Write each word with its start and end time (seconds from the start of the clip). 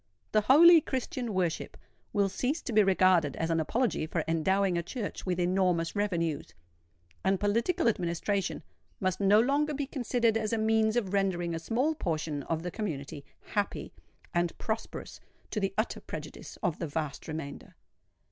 The 0.31 0.41
holy 0.41 0.81
Christian 0.81 1.31
worship 1.31 1.77
will 2.11 2.27
cease 2.27 2.63
to 2.63 2.73
be 2.73 2.81
regarded 2.81 3.35
as 3.35 3.51
an 3.51 3.59
apology 3.59 4.07
for 4.07 4.23
endowing 4.27 4.75
a 4.75 4.81
Church 4.81 5.27
with 5.27 5.39
enormous 5.39 5.95
revenues; 5.95 6.55
and 7.23 7.39
political 7.39 7.87
administration 7.87 8.63
must 8.99 9.19
no 9.19 9.39
longer 9.39 9.75
be 9.75 9.85
considered 9.85 10.37
as 10.37 10.53
a 10.53 10.57
means 10.57 10.95
of 10.95 11.13
rendering 11.13 11.53
a 11.53 11.59
small 11.59 11.93
portion 11.93 12.41
of 12.41 12.63
the 12.63 12.71
community 12.71 13.23
happy 13.53 13.93
and 14.33 14.57
prosperous 14.57 15.19
to 15.51 15.59
the 15.59 15.71
utter 15.77 15.99
prejudice 15.99 16.57
of 16.63 16.79
the 16.79 16.87
vast 16.87 17.27
remainder. 17.27 17.75